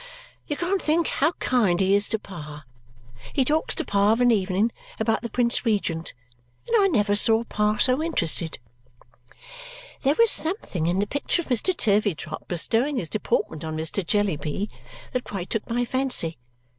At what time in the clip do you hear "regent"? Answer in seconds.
5.63-6.15